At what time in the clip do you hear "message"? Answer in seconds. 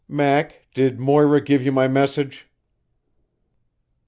1.87-2.47